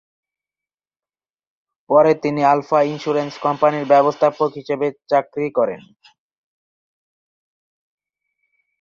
[1.89, 5.81] পরে তিনি Alpha insurance কোম্পানির ব্যবস্থাপক হিসেবেও চাকরি করেন।